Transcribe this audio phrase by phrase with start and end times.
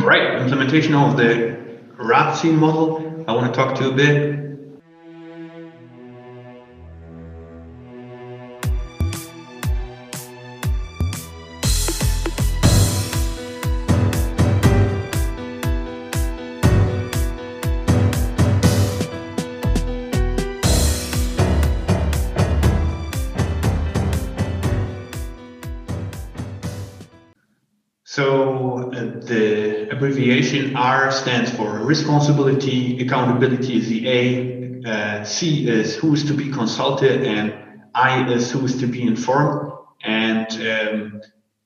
[0.00, 1.58] Right, implementation of the
[1.96, 3.24] RACI model.
[3.26, 4.47] I want to talk to you a bit.
[28.18, 35.94] So uh, the abbreviation R stands for responsibility, accountability is the A, uh, C is
[35.94, 37.54] who is to be consulted, and
[37.94, 39.70] I is who is to be informed.
[40.02, 41.20] And um,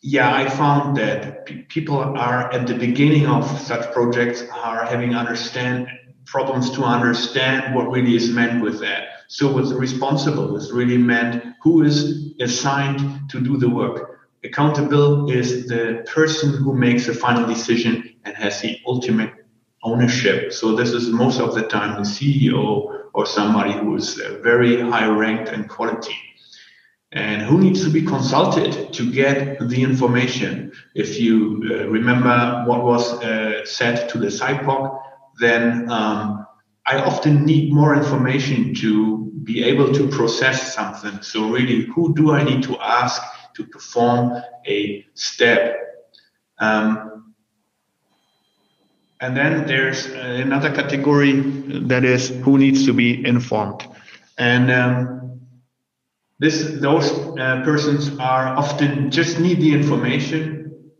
[0.00, 5.14] yeah, I found that p- people are at the beginning of such projects are having
[5.14, 5.86] understand
[6.24, 9.08] problems to understand what really is meant with that.
[9.28, 14.07] So what's responsible is really meant who is assigned to do the work
[14.44, 19.32] accountable is the person who makes the final decision and has the ultimate
[19.82, 20.52] ownership.
[20.52, 24.80] So this is most of the time the CEO or somebody who is uh, very
[24.80, 26.16] high ranked in quality.
[27.12, 30.72] And who needs to be consulted to get the information?
[30.94, 35.00] If you uh, remember what was uh, said to the SIPOC,
[35.40, 36.46] then um,
[36.86, 41.22] I often need more information to be able to process something.
[41.22, 43.22] So really, who do I need to ask?
[43.58, 45.76] To perform a step.
[46.58, 47.34] Um,
[49.20, 51.32] and then there's another category
[51.90, 53.84] that is who needs to be informed.
[54.38, 55.40] And um,
[56.38, 60.92] this, those uh, persons are often just need the information.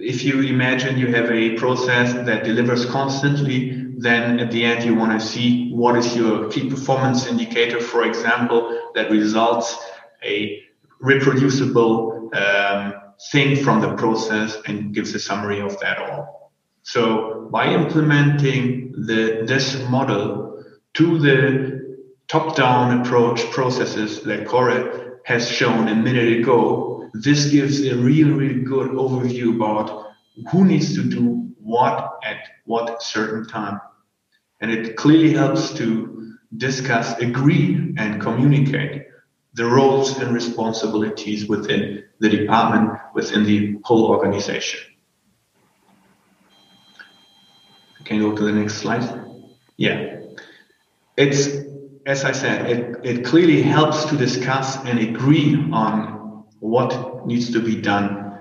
[0.00, 4.94] If you imagine you have a process that delivers constantly, then at the end you
[4.94, 9.76] want to see what is your key performance indicator, for example, that results
[10.22, 10.67] a
[11.00, 12.94] reproducible um,
[13.30, 16.52] thing from the process and gives a summary of that all.
[16.82, 21.78] So by implementing the this model to the
[22.28, 24.82] top-down approach processes that Corey
[25.24, 30.12] has shown a minute ago, this gives a really, really good overview about
[30.50, 33.80] who needs to do what at what certain time.
[34.60, 39.07] And it clearly helps to discuss, agree, and communicate
[39.58, 44.80] the roles and responsibilities within the department, within the whole organization.
[48.04, 49.04] Can you go to the next slide?
[49.76, 50.20] Yeah.
[51.16, 51.48] It's,
[52.06, 57.60] as I said, it, it clearly helps to discuss and agree on what needs to
[57.60, 58.38] be done.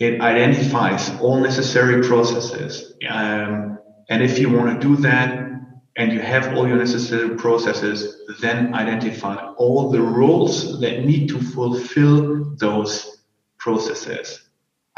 [0.00, 2.92] It identifies all necessary processes.
[3.08, 3.78] Um,
[4.10, 5.53] and if you want to do that,
[5.96, 11.38] and you have all your necessary processes, then identify all the roles that need to
[11.40, 13.22] fulfill those
[13.58, 14.48] processes.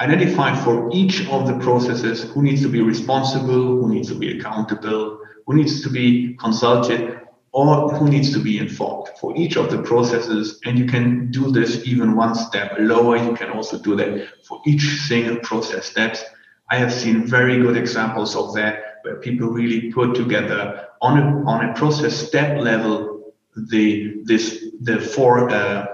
[0.01, 4.39] Identify for each of the processes who needs to be responsible, who needs to be
[4.39, 7.21] accountable, who needs to be consulted,
[7.53, 10.61] or who needs to be informed for each of the processes.
[10.67, 13.17] And you can do this even one step lower.
[13.17, 16.23] You can also do that for each single process steps.
[16.71, 21.25] I have seen very good examples of that where people really put together on a
[21.47, 23.33] on a process step level
[23.71, 25.87] the this the four uh,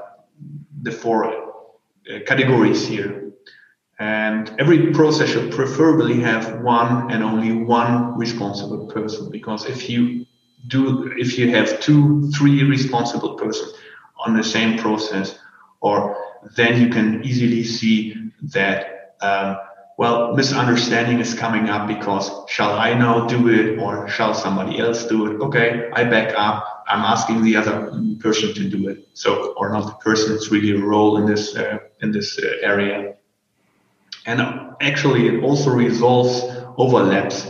[0.81, 3.33] the four uh, categories here.
[3.99, 10.25] And every process should preferably have one and only one responsible person because if you
[10.69, 13.75] do if you have two three responsible persons
[14.25, 15.39] on the same process
[15.81, 16.17] or
[16.57, 19.57] then you can easily see that um,
[19.99, 25.05] well, misunderstanding is coming up because shall I now do it or shall somebody else
[25.07, 25.41] do it?
[25.41, 26.85] Okay, I back up.
[26.89, 29.09] I'm asking the other person to do it.
[29.15, 32.47] So, or not the person, it's really a role in this, uh, in this uh,
[32.63, 33.15] area.
[34.27, 34.41] And
[34.81, 36.43] actually it also resolves
[36.79, 37.49] overlaps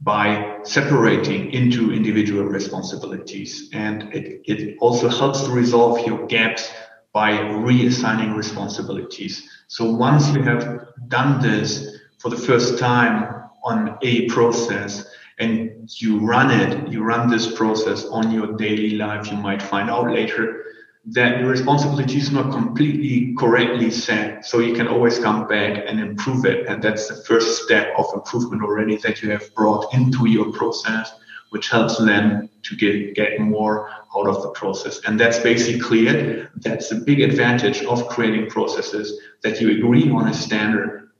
[0.00, 3.68] by separating into individual responsibilities.
[3.72, 6.70] And it, it also helps to resolve your gaps
[7.12, 9.48] by reassigning responsibilities.
[9.70, 15.06] So once you have done this for the first time on a process
[15.38, 19.88] and you run it, you run this process on your daily life, you might find
[19.88, 20.64] out later
[21.12, 24.44] that your responsibility is not completely correctly set.
[24.44, 26.66] So you can always come back and improve it.
[26.66, 31.12] And that's the first step of improvement already that you have brought into your process
[31.50, 35.00] which helps them to get, get more out of the process.
[35.06, 36.48] And that's basically it.
[36.56, 41.10] That's the big advantage of creating processes that you agree on a standard.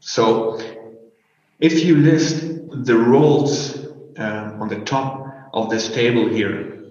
[0.00, 0.60] So
[1.60, 2.40] if you list
[2.84, 3.76] the roles
[4.18, 6.84] uh, on the top of this table here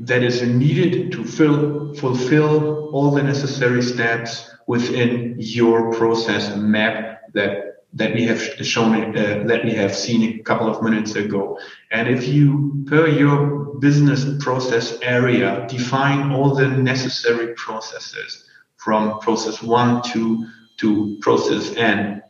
[0.00, 7.71] that is needed to fill, fulfill all the necessary steps within your process map that
[7.94, 11.58] that we have shown uh, that we have seen a couple of minutes ago.
[11.90, 19.62] And if you, per your business process area, define all the necessary processes from process
[19.62, 20.46] one to
[20.78, 22.22] to process N,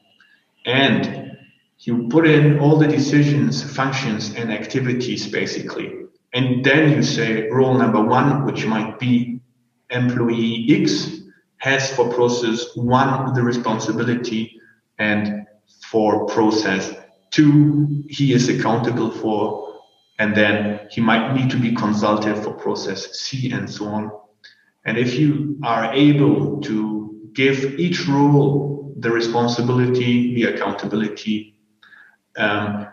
[0.67, 1.39] and
[1.79, 5.93] you put in all the decisions, functions, and activities basically,
[6.33, 9.41] and then you say role number one, which might be
[9.91, 11.21] employee X,
[11.59, 14.61] has for process one the responsibility
[14.99, 15.47] and
[15.81, 16.95] for process.
[17.31, 19.81] Two he is accountable for
[20.19, 24.11] and then he might need to be consulted for process c and so on.
[24.85, 31.57] And if you are able to give each role the responsibility the accountability
[32.37, 32.87] um,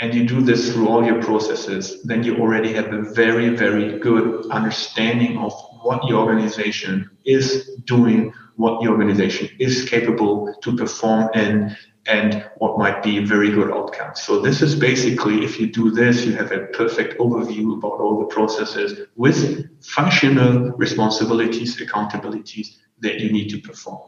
[0.00, 3.98] and you do this through all your processes then you already have a very very
[3.98, 11.30] good understanding of what your organization is doing what your organization is capable to perform
[11.34, 11.74] in
[12.08, 14.22] and what might be very good outcomes.
[14.22, 18.18] So this is basically, if you do this, you have a perfect overview about all
[18.18, 19.38] the processes with
[19.84, 24.00] functional responsibilities, accountabilities that you need to perform.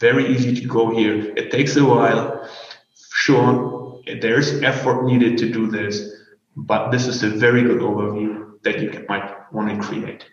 [0.00, 1.32] Very easy to go here.
[1.36, 2.48] It takes a while.
[3.14, 6.00] Sure, there's effort needed to do this,
[6.56, 10.24] but this is a very good overview that you might want to create.